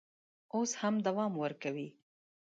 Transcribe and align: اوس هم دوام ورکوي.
اوس 0.55 0.71
هم 0.81 0.95
دوام 1.07 1.33
ورکوي. 1.43 1.87